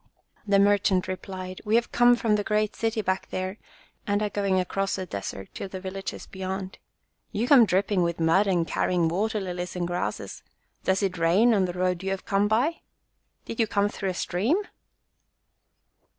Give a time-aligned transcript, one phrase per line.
[0.47, 3.59] The merchant replied, "We have come from the great city back there
[4.07, 6.79] and are going across the desert to the villages beyond.
[7.31, 10.41] You come dripping with mud and carrying water lilies and grasses.
[10.85, 12.81] Does it rain on the road you have come by?
[13.45, 14.57] Did you come through a stream?"